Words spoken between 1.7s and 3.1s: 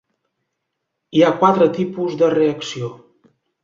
tipus de reacció.